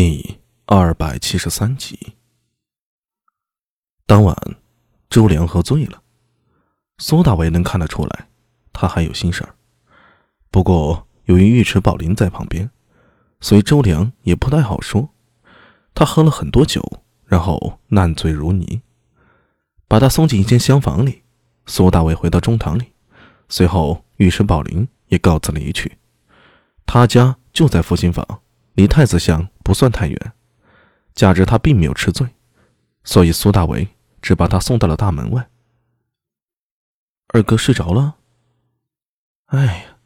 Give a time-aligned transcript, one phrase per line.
[0.00, 1.98] 第二百七十三集。
[4.06, 4.36] 当晚，
[5.10, 6.00] 周良喝醉了，
[6.98, 8.28] 苏大伟能看得出来，
[8.72, 9.56] 他还有心事儿。
[10.52, 12.70] 不过，由于尉迟宝林在旁边，
[13.40, 15.10] 所以周良也不太好说。
[15.92, 18.82] 他喝了很多酒，然后烂醉如泥，
[19.88, 21.24] 把他送进一间厢房里。
[21.66, 22.92] 苏大伟回到中堂里，
[23.48, 25.98] 随后尉迟宝林也告辞离去。
[26.86, 28.24] 他家就在复兴坊，
[28.74, 30.32] 离太子巷不算太远。
[31.14, 32.26] 加之他并没有吃醉，
[33.04, 33.86] 所以苏大为
[34.22, 35.50] 只把他送到了大门外。
[37.34, 38.16] 二哥睡着了。
[39.48, 39.98] 哎呀，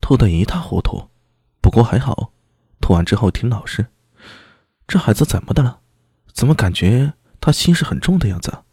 [0.00, 1.08] 吐得一塌糊涂，
[1.60, 2.32] 不过还好，
[2.80, 3.86] 吐完之后挺老实。
[4.88, 5.78] 这孩子怎么的了？
[6.32, 8.64] 怎么感觉他心事很重的样子？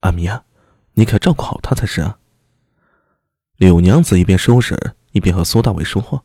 [0.00, 0.44] 阿弥啊，
[0.94, 2.18] 你可照顾好他才是啊。
[3.58, 6.20] 柳娘子一边收拾，一边和苏大为说话。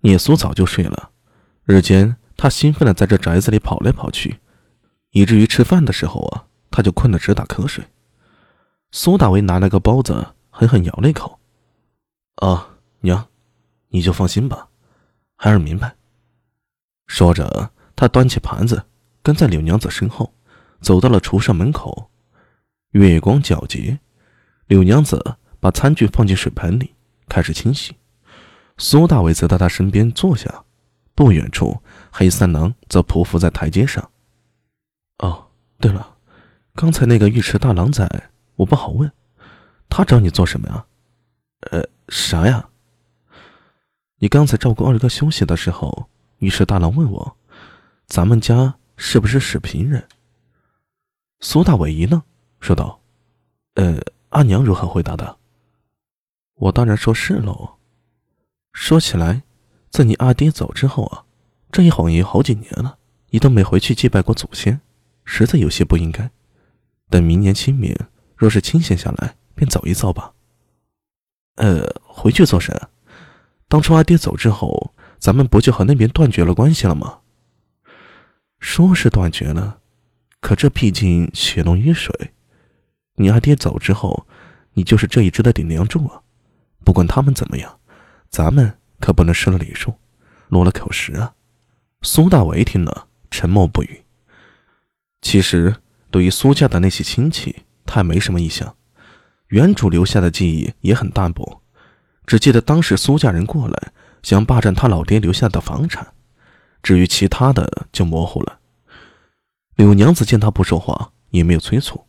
[0.00, 1.10] 聂苏早就睡了，
[1.64, 4.38] 日间他兴奋的在这宅子里跑来跑去，
[5.10, 7.84] 以至于吃饭的时候啊，他就困得直打瞌睡。
[8.92, 11.38] 苏大为拿了个包子，狠狠咬了一口。
[12.36, 12.68] 啊，
[13.00, 13.26] 娘，
[13.88, 14.68] 你就放心吧，
[15.36, 15.94] 孩儿明白。
[17.06, 18.84] 说着，他端起盘子，
[19.22, 20.32] 跟在柳娘子身后，
[20.80, 22.10] 走到了厨上门口。
[22.90, 23.98] 月光皎洁，
[24.66, 26.94] 柳娘子把餐具放进水盆里，
[27.28, 27.96] 开始清洗。
[28.78, 30.64] 苏大伟则到他身边坐下，
[31.14, 31.82] 不远处，
[32.18, 34.10] 黑三郎则匍匐在台阶上。
[35.18, 36.16] 哦，对了，
[36.74, 38.08] 刚才那个尉迟大郎在，
[38.54, 39.12] 我不好问，
[39.90, 40.86] 他找你做什么呀？
[41.70, 42.70] 呃，啥呀？
[44.16, 46.08] 你刚才照顾二哥休息的时候，
[46.38, 47.36] 尉迟大郎问我，
[48.06, 50.08] 咱们家是不是史平人？
[51.40, 52.22] 苏大伟一愣，
[52.60, 52.98] 说道
[53.76, 55.36] ：“呃，阿娘如何回答的？
[56.54, 57.76] 我当然说是喽。”
[58.72, 59.42] 说起来，
[59.90, 61.25] 在你阿爹走之后啊，
[61.70, 62.98] 这一晃也好几年了，
[63.30, 64.80] 你都没回去祭拜过祖先，
[65.24, 66.30] 实在有些不应该。
[67.10, 67.94] 等明年清明，
[68.36, 70.32] 若是清闲下来，便走一遭吧。
[71.56, 72.74] 呃，回去做甚？
[73.68, 77.20] 当初阿爹走之后，咱们不就和那边断绝了关系了吗？
[78.60, 79.80] 说是断绝了，
[80.40, 82.32] 可这毕竟血浓于水。
[83.16, 84.26] 你阿爹走之后，
[84.74, 86.22] 你就是这一支的顶梁柱啊。
[86.84, 87.78] 不管他们怎么样。
[88.28, 89.94] 咱们可不能失了礼数，
[90.48, 91.32] 落了口实啊！
[92.02, 94.04] 苏大为听了，沉默不语。
[95.22, 95.76] 其实，
[96.10, 98.76] 对于苏家的那些亲戚，他也没什么印象。
[99.48, 101.62] 原主留下的记忆也很淡薄，
[102.26, 103.92] 只记得当时苏家人过来
[104.22, 106.14] 想霸占他老爹留下的房产。
[106.82, 108.60] 至于其他的，就模糊了。
[109.74, 112.06] 柳娘子见他不说话，也没有催促，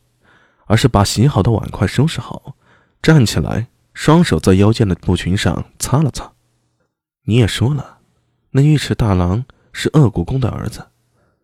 [0.66, 2.56] 而是把洗好的碗筷收拾好，
[3.02, 3.68] 站起来。
[3.94, 6.34] 双手在腰间的布裙上擦了擦。
[7.24, 7.98] 你也说了，
[8.52, 9.44] 那尉迟大郎
[9.80, 10.88] 是鄂国公的儿子。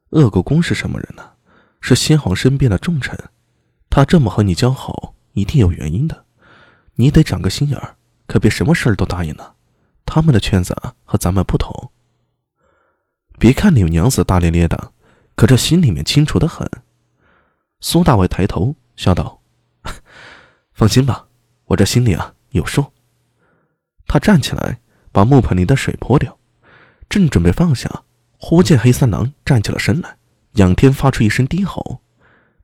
[0.09, 1.33] 鄂国公是什么人呢？
[1.81, 3.15] 是先皇身边的重臣。
[3.91, 6.25] 他这么和你交好，一定有原因的。
[6.95, 7.95] 你得长个心眼儿，
[8.25, 9.53] 可别什么事儿都答应了。
[10.03, 11.91] 他们的圈子和咱们不同。
[13.37, 14.93] 别看柳娘子大咧咧的，
[15.35, 16.67] 可这心里面清楚的很。
[17.81, 19.41] 苏大伟抬头笑道
[20.73, 21.27] ：“放心吧，
[21.65, 22.91] 我这心里啊。”有数。
[24.07, 24.79] 他站起来，
[25.11, 26.39] 把木盆里的水泼掉，
[27.07, 28.03] 正准备放下，
[28.45, 30.17] 忽见黑三郎站起了身来，
[30.55, 32.01] 仰天发出一声低吼，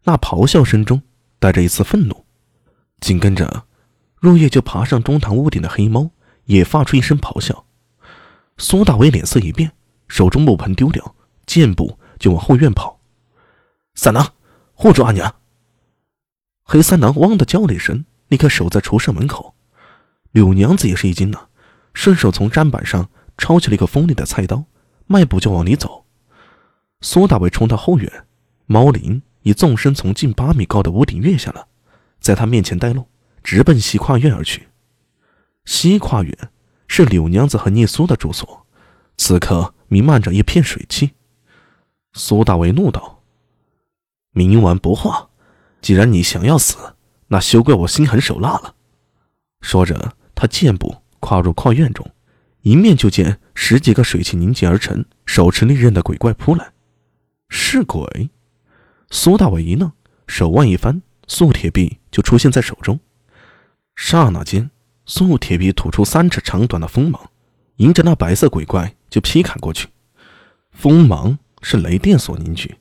[0.03, 1.01] 那咆哮声中
[1.39, 2.25] 带着一丝愤怒。
[2.99, 3.63] 紧跟着，
[4.17, 6.11] 入夜就爬上中堂屋顶的黑猫
[6.43, 7.63] 也发出一声咆哮。
[8.57, 9.71] 苏大伟脸色一变，
[10.09, 12.99] 手中木盆丢掉，箭步就往后院跑。
[13.95, 14.33] 三郎，
[14.73, 15.33] 护住阿娘！
[16.63, 19.55] 黑三郎汪的叫了一声，立刻守在厨舍门口。
[20.33, 21.47] 柳娘子也是一惊呢，
[21.93, 24.65] 顺手从砧板上抄起了一个锋利的菜刀，
[25.11, 26.05] 迈步就往里走。
[27.01, 28.27] 苏大伟冲到后院，
[28.67, 31.67] 猫灵已纵身从近八米高的屋顶跃下了，
[32.19, 33.07] 在他面前带路，
[33.43, 34.67] 直奔西跨院而去。
[35.65, 36.37] 西跨院
[36.87, 38.67] 是柳娘子和聂苏的住所，
[39.17, 41.15] 此刻弥漫着一片水汽。
[42.13, 43.23] 苏大伟怒道
[44.31, 45.29] ：“冥顽不化！
[45.81, 46.77] 既然你想要死，
[47.29, 48.75] 那休怪我心狠手辣了。”
[49.59, 50.13] 说着。
[50.41, 52.09] 他健步跨入跨院中，
[52.61, 56.71] 迎面就见十几个水汽凝结而成、手持利刃的鬼怪扑来。
[57.49, 58.29] 是鬼？
[59.11, 59.91] 苏大伟一愣，
[60.27, 62.97] 手腕一翻，素铁臂就出现在手中。
[63.97, 64.71] 刹那间，
[65.05, 67.31] 素铁臂吐出三尺长短的锋芒，
[67.75, 69.89] 迎着那白色鬼怪就劈砍过去。
[70.71, 72.77] 锋芒是雷电所凝聚，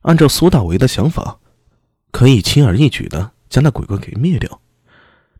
[0.00, 1.38] 按照苏大为的想法，
[2.10, 4.62] 可以轻而易举的将那鬼怪给灭掉。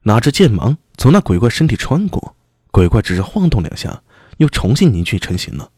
[0.03, 2.37] 哪知剑芒从那鬼怪身体穿过，
[2.71, 4.03] 鬼怪只是晃动两下，
[4.39, 5.71] 又重新凝聚成型了。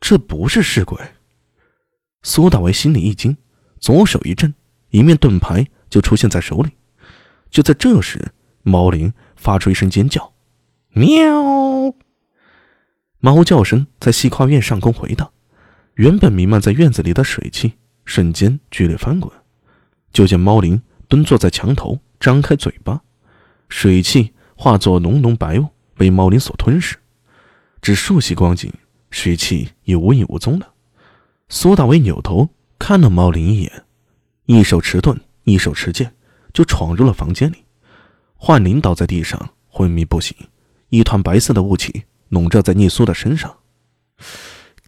[0.00, 0.98] 这不是尸鬼。
[2.22, 3.36] 苏大为心里一惊，
[3.78, 4.54] 左手一震，
[4.90, 6.70] 一面盾牌就出现在手里。
[7.50, 10.32] 就在这时，猫灵发出一声尖叫
[10.92, 11.94] ：“喵！”
[13.20, 15.30] 猫叫声在西跨院上空回荡，
[15.94, 17.74] 原本弥漫在院子里的水汽
[18.04, 19.32] 瞬间剧烈翻滚。
[20.12, 23.00] 就见猫灵蹲坐在墙头，张开嘴巴，
[23.68, 26.96] 水汽化作浓浓白雾，被猫灵所吞噬。
[27.82, 28.72] 只数息光景，
[29.10, 30.72] 水气也无影无踪了。
[31.48, 32.48] 苏大伟扭头
[32.78, 33.84] 看了猫灵一眼，
[34.46, 36.14] 一手持盾，一手持剑，
[36.52, 37.64] 就闯入了房间里。
[38.36, 40.36] 幻灵倒在地上，昏迷不醒，
[40.88, 43.58] 一团白色的雾气笼罩在聂苏的身上。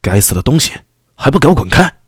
[0.01, 0.73] 该死的东西，
[1.15, 2.02] 还不给我滚开！